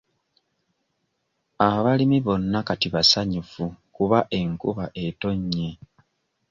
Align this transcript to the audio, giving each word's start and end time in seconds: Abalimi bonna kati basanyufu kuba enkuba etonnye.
Abalimi 1.67 2.17
bonna 2.25 2.59
kati 2.67 2.87
basanyufu 2.95 3.63
kuba 3.95 4.19
enkuba 4.39 4.85
etonnye. 5.05 5.69